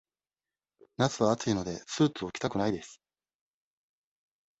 [0.97, 2.99] 夏は暑いので、スーツを着たくないです。